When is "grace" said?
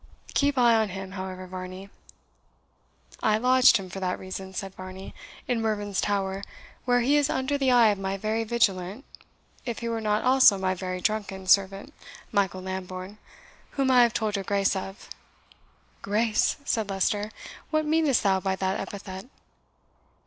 14.43-14.75, 16.01-16.57